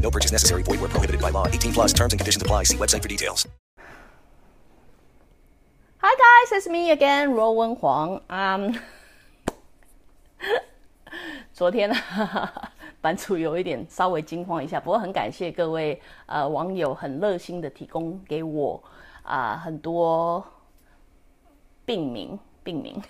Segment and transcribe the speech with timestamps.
[0.00, 0.62] No purchase necessary.
[0.62, 1.46] Void where prohibited by law.
[1.46, 2.64] 18 plus terms and conditions apply.
[2.64, 3.46] See website for details.
[6.02, 8.20] Hi guys, it's me again, 罗文黄。
[8.28, 8.74] 嗯、
[11.52, 11.94] 昨天呢，
[13.02, 18.82] 版主有一点稍微惊慌一下，不过很感谢各位呃网友很热心的提供给我
[19.22, 20.42] 啊、很多
[21.84, 23.02] 病名病名，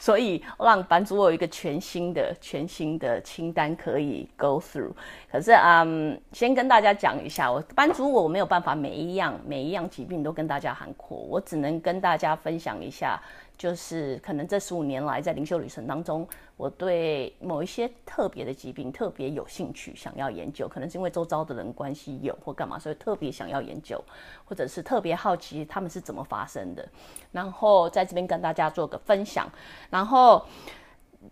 [0.00, 4.90] 所以让版主我有一个全新的全新的清单可以 go through。
[5.30, 13.20] 可是嗯，先跟大家讲一下，我版主我没有办法每一样每一样疾病都跟大家涵括，我只能跟大家分享一下。
[13.60, 24.02] 就是可能这十五年来在灵修旅程当中，我对某一些特别的疾病特别有兴趣，想要研究，可能是因为周遭的人关系有或干嘛，所以特别想要研究，
[24.46, 26.88] 或者是特别好奇他们是怎么发生的，
[27.32, 29.46] 然后在这边跟大家做个分享。
[29.90, 30.42] 然后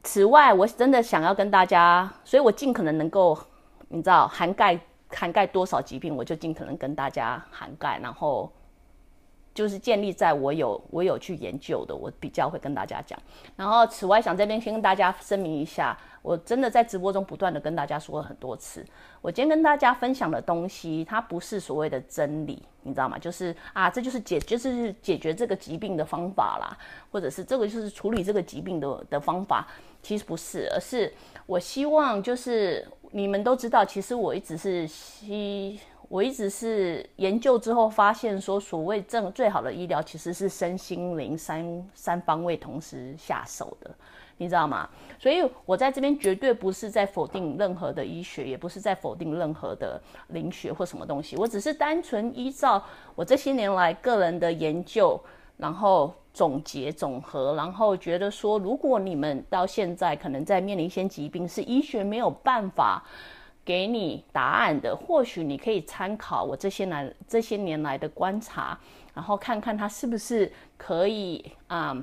[0.03, 3.39] 此外，我真的想要跟大家，所以我尽可能能够，
[3.89, 8.53] 你知道涵盖涵盖多少疾病，我就尽可能跟大家涵盖，然后。
[9.59, 13.19] 就是建立在我有我有去研究的，我比较会跟大家讲。
[13.57, 18.87] 然后，此外想这边先跟大家声明一下，我真的在直播中不断的跟大家说了很多次，
[19.21, 23.19] 我今天跟大家分享的东西，它不是所谓的真理，你知道吗？
[23.19, 26.79] 就是啊，这就是解就是解决这个疾病的方法啦，
[27.11, 29.67] 或者是这个就是处理这个疾病的的方法，
[30.05, 31.13] 其实不是，而是
[31.47, 35.81] 我希望就是你们都知道，其实我一直是希。
[36.09, 43.95] 我一直是研究之后发现说，所谓正最好的医疗其实是身心灵三三方位同时下手的，
[44.39, 44.89] 你知道吗？
[45.19, 52.83] 所以我在这边绝对不是在否定任何的医学，也不是在否定任何的灵学或什么东西，我只是单纯依照
[53.15, 55.21] 我这些年来个人的研究，
[55.59, 63.05] 然后总结总和，然后觉得说，如果你们到现在可能在面临一些疾病，是医学没有办法。
[63.69, 68.79] 给你答案的，或许你可以参考我这些来这些年来的观察，
[69.13, 71.95] 然后看看它是不是可以啊，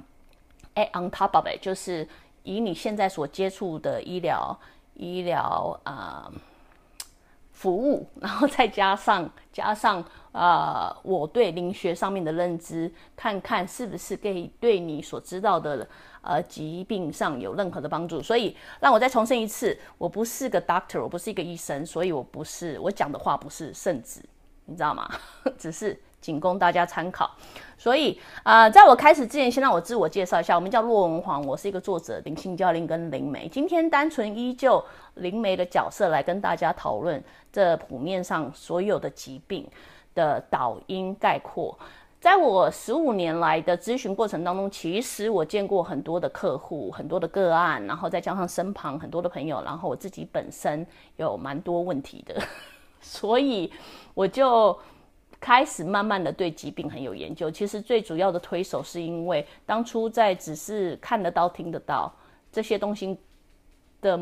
[0.75, 2.07] 哎，on top of it，就是
[2.43, 4.55] 以你现在所接触的医疗
[4.93, 6.31] 医疗啊
[7.65, 15.87] 服务，然后再加上 加上呃我对灵学上面的认知，看看是不是可以对你所知道的。
[16.27, 24.21] 呃，疾病上有任何的帮助，所以让我再重申一次，我不是个 doctor，我不是一个医生，所以我不是我讲的话不是圣旨，
[24.65, 25.07] 你知道吗？
[25.55, 27.29] 只是仅供大家参考。
[27.77, 33.47] 所以啊，在我开始之前，先让我自我介绍一下，我们叫骆文煌，我是一个作者、灵性教练跟灵媒。
[33.47, 34.83] 今天单纯依旧
[35.15, 39.67] 灵媒的角色来跟大家讨论这谱面上所有的疾病
[40.15, 41.77] 的导因概括。
[42.21, 50.83] 在我十五年来的咨询过程当中，其实我见过很多的客户，很多的个案，然后再加上身旁很多的朋友，然后我自己本身
[51.17, 52.41] 有蛮多问题的，
[52.99, 53.71] 所以
[54.15, 54.75] 我就
[55.45, 57.51] 开始慢慢的对疾病很有研究。
[57.51, 62.11] 其实最主要的推手是因为当初在只是看得到、听得到
[62.51, 63.15] 这些东西
[64.01, 64.19] 的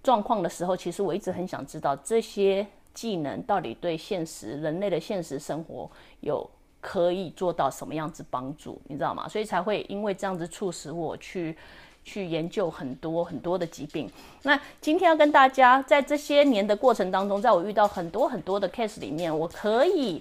[0.00, 5.90] 状况的时候，其实我一直很想知道这些技能到底对现实人类的现实生活
[6.20, 6.48] 有。
[6.84, 9.28] 可以做到什么样子帮助，你知道吗？
[9.28, 11.56] 所以才会因为这样子促使我去
[12.04, 14.10] 去研究很多很多的疾病。
[14.42, 20.20] 那今天要跟大家在这些年的过程当中，在我遇到很多很多的 case 里面，我可以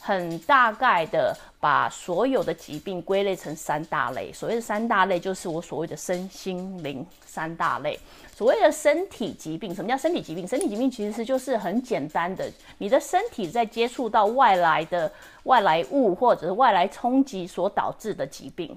[0.00, 4.32] 很大概的把所有的疾病归类成三大类。
[4.32, 7.98] 所谓的三大类，就是我所谓的身心灵三大类。
[8.34, 10.48] 所谓的身体疾病，什么叫身体疾病？
[10.48, 15.12] 身体疾病其实就是很简单的，你的身体在接触到外来的
[15.42, 18.74] 外来物或者是外来冲击所导致的疾病，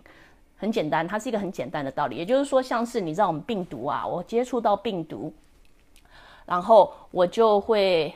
[0.64, 2.16] 很简单，它是一个很简单的道理。
[2.16, 5.34] 也就是说，像是你知道我们病毒啊，我接触到病毒，
[6.46, 8.16] 然后我就会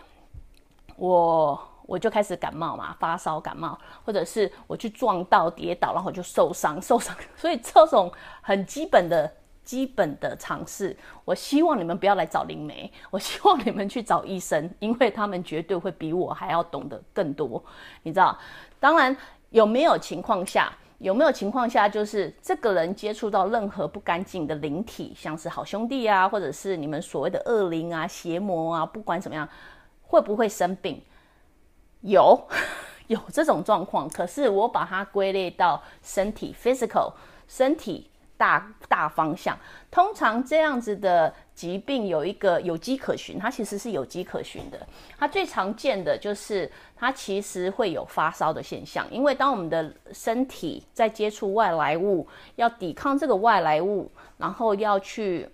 [0.95, 8.09] 我我就开始感冒嘛，发烧感冒，或者是我去撞到跌倒，然后就受伤 受伤，所以这种
[8.41, 9.29] 很基本的。
[9.67, 10.95] 基本的尝试，
[11.25, 17.61] 我希望你们不要来找灵媒，我希望你们去找医生，因为他们绝对会比我还要懂得更多。
[18.03, 18.39] 你知道，
[18.79, 19.13] 当然
[19.49, 29.47] 有没有情况下，有没有情况下，就是这个人接触到任何不干净的灵体，像是好兄弟啊，或者是你们所谓的恶灵啊、邪魔啊，不管怎么样，
[30.01, 31.01] 会不会生病？
[32.01, 32.39] 有
[33.07, 37.13] 有这种状况，可是我把它归类到身体 physical
[37.47, 39.57] 身体大大方向。
[39.89, 44.79] 通常这样子的疾病有一个有机可循，它其实是有机可循的。
[45.17, 55.49] 它最常见的就是它其实会有发烧的现象，因为当我们的身体在接触外来物，要抵抗这个外来物，然后要去。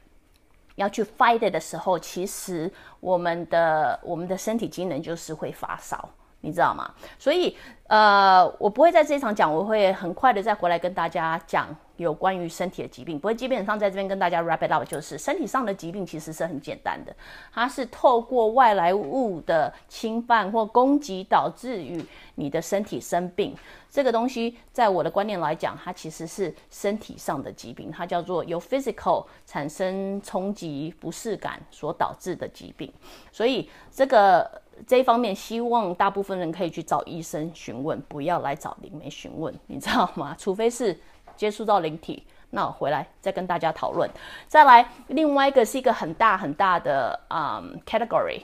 [0.76, 2.68] 要去 fight 的时候，其实
[3.00, 6.10] 我们的我们的身体机能就是会发烧，
[6.42, 6.92] 你知道吗？
[7.20, 11.68] 所以，呃，我不会在这一场讲，我会很快的再回来跟大家讲。
[11.98, 17.16] 有关于身体的疾病，不过基本上在这边跟大家 wrap it up，就是身体上的疾病其实是很简单的，
[17.54, 22.04] 它是透过外来物的侵犯或攻击导致于
[22.36, 23.56] 你的身体生病。
[23.92, 32.92] 这个东西在我的观念来讲，它其实是身体上的疾病，它叫做由 physical 产生冲击不适感所导致的疾病。
[33.32, 40.36] 所以这个这一方面，希望大部分人可以去找医生询问，不要来找灵媒询问，你知道吗？
[40.40, 41.00] 除非是。
[41.36, 44.10] 接触到灵体，那我回来再跟大家讨论。
[44.48, 48.42] 再来，另外一个是一个很大很大的啊 category，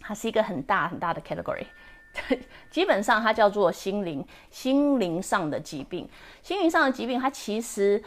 [0.00, 1.66] 它是一个很大很大的 category，
[2.70, 6.08] 基本上它叫做心灵心灵上的疾病。
[6.42, 8.02] 心灵上的疾病，它其实。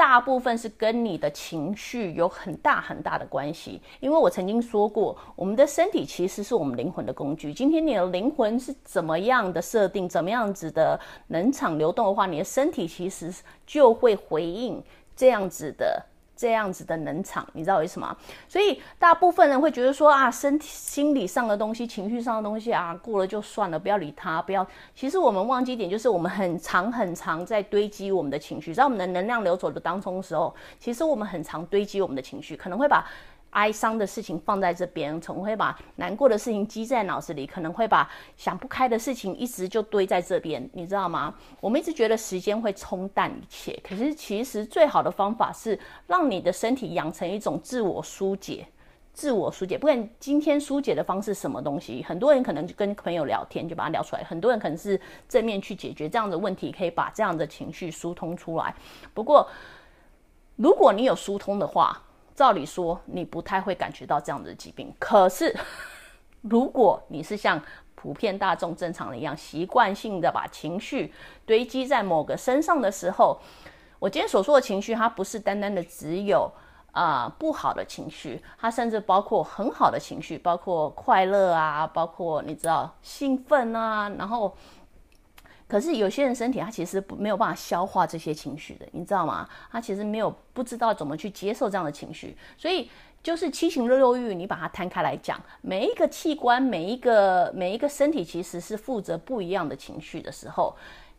[0.00, 7.52] 大部分是跟你的情绪有很大很大的关系，因为我曾经说过，我们的身体其实是我们灵魂的工具。
[7.52, 13.30] 今天你的灵魂是怎么样的设定，怎么样子的能场流动的话，你的身体其实
[13.66, 14.82] 就会回应
[15.14, 16.02] 这样子的。
[16.40, 18.16] 这样子的能场，你知道为什么？
[18.48, 24.66] 所以大部分人会觉得说啊，身体、心理上的东西、情绪上的东西啊，过了就算了，不要理他，不要。
[24.94, 33.06] 其实我们忘记一点，就是我们很长很长在堆积我们的情绪，在我们的能量流走的当中的时候，其实我们很长堆积我们的情绪，可能会把。
[33.50, 41.34] 哀伤的事情放在这边，总会把难过的事情积在脑子里，可能会把想不开的事情一直就堆在这边，你知道吗？
[41.60, 48.66] 我们一直觉得时间会冲淡一切，可是其实最好的方法是让你的身体养成一种自我疏解、
[49.12, 49.76] 自我疏解。
[49.76, 58.74] 不管今天疏解的方式什么东西，很多人可能就跟朋友聊天就把它聊出来，很多人可能是正面去解决这样的问题，可以把这样的情绪疏通出来。
[59.12, 59.48] 不过，
[60.56, 62.00] 如果你有疏通的话，
[62.40, 64.90] 照理说，你不太会感觉到这样的疾病。
[64.98, 65.54] 可是，
[66.40, 67.60] 如果你是像
[67.94, 71.12] 普遍大众正常人一样，习惯性的把情绪
[71.44, 73.38] 堆积在某个身上的时候，
[73.98, 76.50] 我今天所说的情绪，它不是单单的只有
[76.92, 84.56] 啊不好的情绪，它甚至包括很好的情绪，包括快乐啊，包括你知道兴奋啊，然后。
[85.70, 89.48] 可是有些人身体他其实不没有办法消化这些情绪的，你知道吗？
[89.70, 92.90] 他其实没有不知道怎么去接受这样的情绪，所以
[93.22, 100.74] 就是七情六欲，你把它摊开来讲，每一个器官、每一个每一个身体其实是负责不一样的情绪的时候，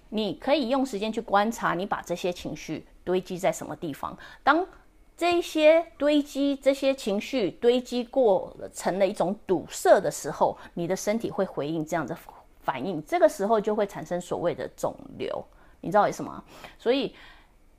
[0.10, 4.18] 你可以用时间去观察，你把这些情绪堆积在什么地方。
[4.44, 4.68] 当
[5.16, 12.18] 这些堆积、这些情绪堆积过成了一种堵塞的时候，你的身体会回应这样的。
[12.64, 15.44] 反应这个时候就会产生所谓的肿瘤，
[15.82, 16.44] 你知道为什么？
[16.78, 17.16] 所以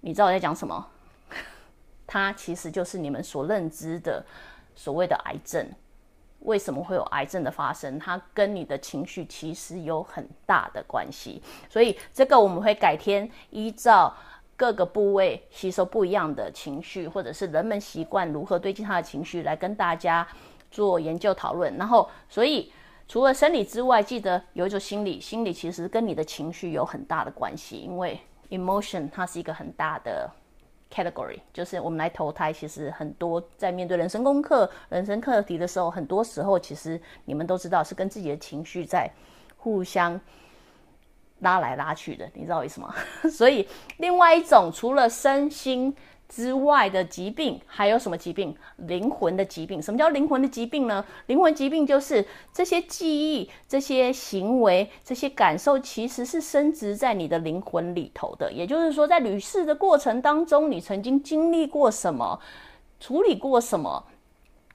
[0.01, 0.87] 你知道我在讲什么？
[2.07, 4.25] 它其实就是你们所认知的
[4.75, 5.67] 所谓的癌症。
[6.41, 7.97] 为什么会有癌症的发生？
[8.01, 11.41] 它跟你的情绪其实有很大的关系。
[11.71, 14.13] 所以这个我们会改天依照
[14.57, 20.27] 各个部位吸收不一样的情绪，或者是人们习惯如何堆积他的情绪，来跟大家
[20.71, 21.77] 做研究讨论。
[21.77, 22.73] 然后，所以。
[23.09, 28.19] 除了生理之外，记得有一种心理，心理其实跟你的情绪有很大的关系，因为
[28.51, 30.31] emotion 它是一个很大的
[30.91, 39.11] category，就是我们来投胎，其实很多在面对人生功课、人生课题的时候，很多时候其实你们都知道是跟自己的情绪在
[39.57, 40.19] 互相
[41.41, 42.95] 拉来拉去的，你知道为什么？
[43.31, 43.69] 所以
[43.99, 45.95] 另外一种除了身心。
[46.35, 48.57] 之外的疾病还有什么疾病？
[48.79, 49.83] 灵魂的疾病。
[49.83, 51.05] 什么叫灵魂的疾病呢？
[51.27, 58.51] 灵魂疾病就是这些记忆、这些行为、这些感受，其实是升值在你的灵魂里头的。
[58.51, 62.41] 也就是说，在旅世的过程当中，你曾经经历过什么，
[62.99, 64.07] 处理过什么，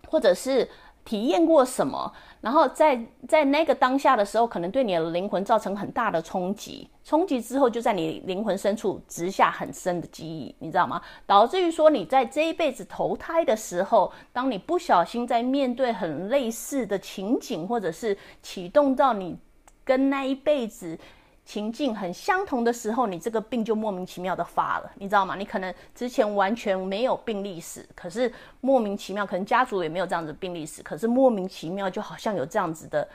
[0.07, 0.69] 或者是。
[1.07, 2.11] 体验过什么，
[2.41, 6.89] 然后在在那个当下的时候，可能对你的灵魂造成很大的冲击。
[7.01, 11.01] 冲击之后，就在你灵魂深处植下很深的记忆，你知道吗？
[11.25, 19.37] 导致于说，你在这一辈子投胎的时候，当你不小心在面对很类似的情景，或者是启动到你
[19.85, 20.99] 跟那一辈子。
[21.47, 25.33] 情境很相同的时候，你这个病就莫名其妙的发了，你知道吗？
[25.33, 33.07] 你可能之前完全没有病历史，可是莫名其妙，可能家族也没有这样子病历史，可是莫名其妙就好像有这样子的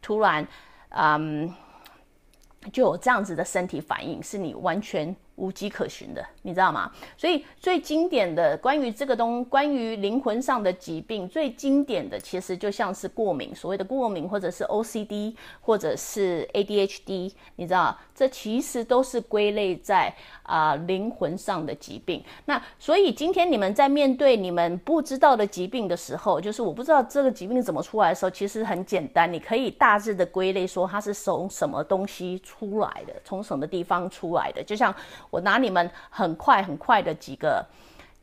[0.00, 0.46] 突然
[0.90, 1.52] 嗯，
[2.72, 5.14] 就有这样子的身体反应，是你完全。
[5.42, 6.88] 无迹可寻的，你知道吗？
[7.16, 22.22] 所以最经典的关于这个东，关于灵魂上的疾病，最经典的其实就像是过敏，所谓的过敏，或者是 OCD，或者是 ADHD，你知道，这其实都是归类在啊灵魂上的疾病。
[22.44, 34.94] 那所以今天你们在面对你们不知道的疾病的时候，就是我不知道这个疾病怎么出来的时候，其实很简单，你可以大致的归类说它是从什么东西出来的，从什么地方出来的，就像。
[35.32, 37.66] 我拿你们很快很快的几个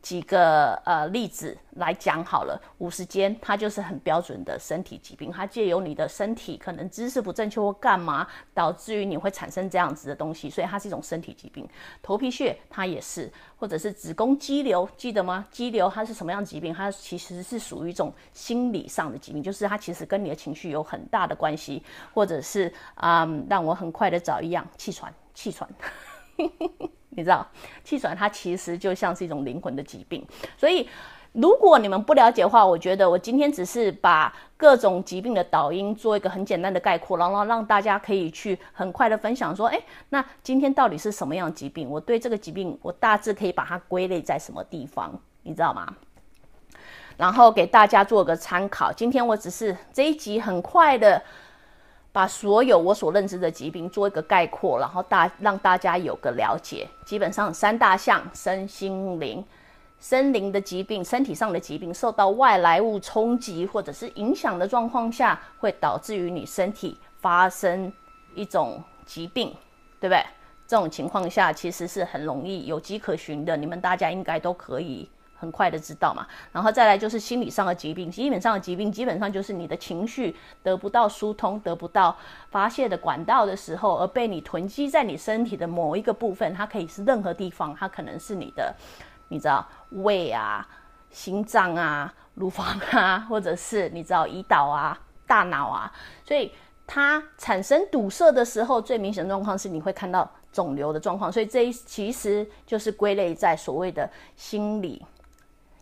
[0.00, 8.24] 几个呃例子来讲好了，五十肩它就是很标准的身体疾病，它借由你的身体可能姿势不正确或干嘛，
[8.54, 11.68] 导致于你会产生这样子的东西，所以它是一种身体疾病。
[12.00, 15.44] 头皮屑它也是，或者是子宫肌瘤，记得吗？
[15.50, 16.72] 肌瘤它是什么样的疾病？
[16.72, 21.82] 它其实是属于一种心理上的疾病，就是它其实跟你的情绪有很大的关系，
[22.14, 25.68] 或者是啊，让我很快的找一样气喘，气喘。
[27.20, 27.46] 你知道，
[27.84, 30.88] 气喘它其实就像是一种灵魂的疾病，所以
[31.32, 41.90] 如果你们不了解的话，我觉得我今天只是把各种疾病的导因做一个很简单的概括，然后让大家可以去很快的分享说，哎，那今天到底是什么样疾病？
[41.90, 45.12] 我对这个疾病，我大致可以把它归类在什么地方，
[45.42, 45.94] 你知道吗？
[47.18, 48.90] 然后给大家做个参考。
[48.90, 51.22] 今天我只是这一集很快的。
[52.12, 56.88] 把所有我所认知的疾病做一个概括，然后大让大家有个了解。
[57.04, 59.44] 基本上三大项：身心灵。
[60.00, 67.92] 身灵的疾病、身体上的疾病，受到外来物冲击或者是影响的状况下，会导致于你身体发生
[68.34, 69.54] 一种疾病，
[70.00, 70.24] 对不对？
[70.66, 75.06] 这种情况下其实是很容易有迹可循的，你们大家应该都可以。
[75.40, 82.14] 很快的知道嘛，然后再来就是心理上的疾病，基本上的疾病基本上就是你的情绪得不到疏通，得不到
[82.50, 88.74] 发泄的管道的时候，而被你囤积在你身体的某一个部分，它可以是任何地方，它可能是你的，
[89.28, 90.68] 你知道胃啊、
[91.10, 95.90] 心脏啊、乳房啊，或者是你知道胰岛啊、大脑啊，
[96.22, 96.52] 所以
[96.86, 105.00] 它产生堵塞的时候，最明显的状况是你会看到肿瘤的状况，所以这一其实就是归类在所谓的心理。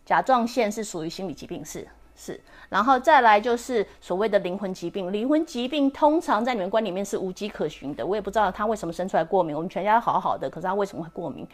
[0.09, 1.87] 甲状腺是属于心理疾病，是。
[2.21, 5.09] 是，然后再来就是所谓的灵魂疾病。
[5.09, 9.55] 灵魂疾病通常在你们观里面是无迹可寻的，我也不知道他为什么生出来过敏。
[9.55, 11.47] 我们全家都好好的，可是他为什么会过敏？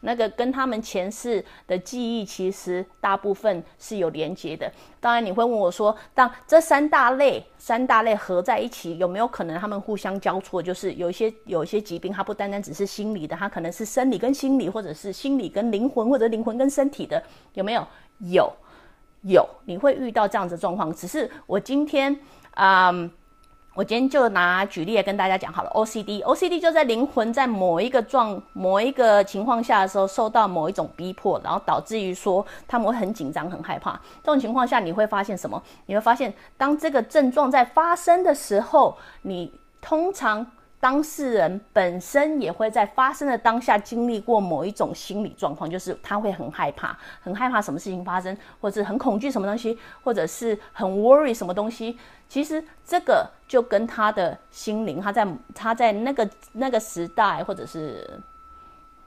[0.00, 4.70] 那个跟他们前世的记忆其实大部分是有连接的。
[5.00, 10.62] 当然你会问我说，当这三大类三大类合在一起，有没有可能他们互相交错？
[10.62, 17.22] 就是有一些有一些疾病，它不单单只是心理的，它可能是生理跟心理，或者是心理跟灵魂，或者灵魂跟身体的，
[17.54, 17.86] 有没有？
[18.24, 18.52] 有，
[19.22, 20.92] 有，你会遇到这样子状况。
[20.94, 22.18] 只是我今天，
[22.54, 23.10] 嗯，
[23.74, 25.70] 我今天就拿举例跟大家讲好了。
[25.70, 33.92] OCD，OCD 就在灵魂在某一个状、某一个情况下的时候，受到某一种逼迫，然后导致于说他们会很紧张、很害怕。
[34.22, 35.62] 这种情况下，你会发现什么？
[35.86, 40.46] 你会发现，当这个症状在发生的时候，你通常。
[40.80, 51.98] 当事人本身也会在发生的当下经历过某一种心理状况，就是他会很害怕，很害怕什么事情发生，或者很恐惧什么东西，或者是很 worry 什么东西。
[52.30, 58.18] 其实这个就跟他的心灵，他在他在那个那个时代，或者是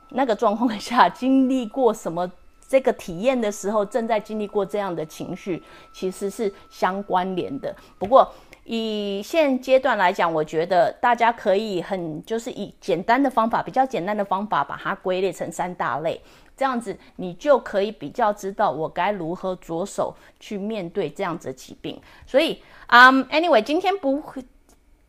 [0.10, 2.32] 那个状况下经历过什么
[2.68, 7.76] 这个体验的时候，正在经历过这样的情绪，其实是相关联的。
[7.98, 8.32] 不过。
[8.66, 16.22] 以现阶段来讲，我觉得大家可以很就是以简单的方法，比较简单的方法把它归类成三大类，
[16.56, 22.02] 这样子你就可以比较知道我该如何着手去面对这样子的疾病。
[22.26, 24.44] 所以，嗯，anyway，今天不会，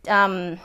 [0.06, 0.58] 嗯，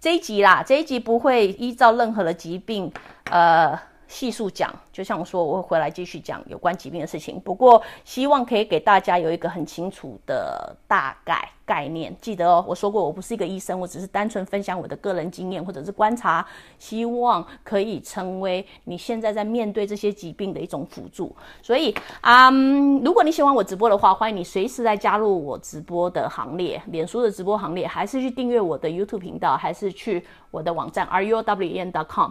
[0.00, 2.92] 这一集啦，这一集不会依照任何的疾病，
[3.30, 3.78] 呃。
[4.14, 7.40] 细数讲，就像我说，我会回来继续讲有关疾病的事情。
[7.40, 12.16] 不过，希望可以给大家有一个很清楚的大概概念。
[12.20, 16.46] 记得哦，我说过我不是一个医生，我只是单纯分享我的个人经验或者是观察，
[16.78, 21.34] 希望可以成为你现在在面对这些疾病的一种辅助。
[21.60, 32.30] 所以，嗯，如果你喜欢我直播的话，欢迎你随时来加入我直播的行列，脸书的直播行列，还是去订阅我的 YouTube 频道，还是去我的网站 ruwen.com。